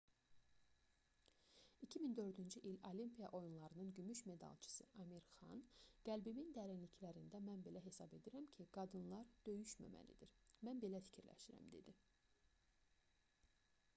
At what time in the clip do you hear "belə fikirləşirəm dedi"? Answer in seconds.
10.87-11.97